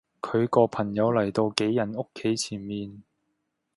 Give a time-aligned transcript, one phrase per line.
[0.19, 3.03] 佢個朋友嚟到杞人屋企前面